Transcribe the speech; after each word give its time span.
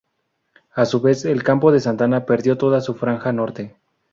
A 0.73 0.85
su 0.87 0.99
vez, 0.99 1.25
el 1.25 1.43
Campo 1.43 1.71
de 1.71 1.79
Santana 1.79 2.25
perdió 2.25 2.57
toda 2.57 2.81
su 2.81 2.95
franja 2.95 3.31
norte. 3.31 3.75